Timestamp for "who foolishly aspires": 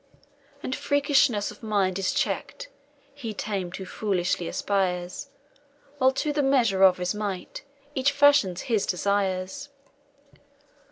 3.77-5.29